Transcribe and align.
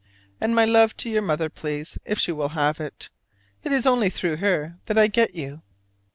And 0.39 0.55
my 0.55 0.65
love 0.65 0.97
to 0.97 1.11
your 1.11 1.21
mother, 1.21 1.47
please, 1.47 1.99
if 2.05 2.17
she 2.17 2.31
will 2.31 2.49
have 2.57 2.79
it. 2.81 3.11
It 3.63 3.71
is 3.71 3.85
only 3.85 4.09
through 4.09 4.37
her 4.37 4.77
that 4.87 4.97
I 4.97 5.05
get 5.05 5.35
you. 5.35 5.61